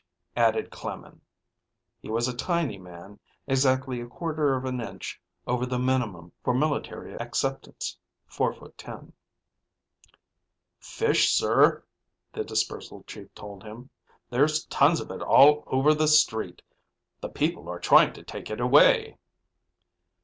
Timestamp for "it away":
18.49-19.19